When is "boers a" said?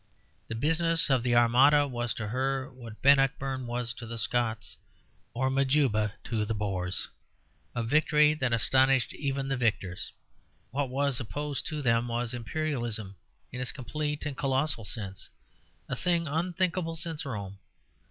6.55-7.83